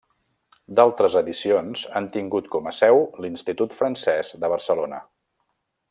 D'altres 0.77 1.17
edicions 1.19 1.83
han 1.99 2.07
tingut 2.15 2.49
com 2.55 2.71
a 2.71 2.73
seu 2.79 3.05
l'Institut 3.27 3.77
Francès 3.83 4.33
de 4.45 4.51
Barcelona. 4.57 5.05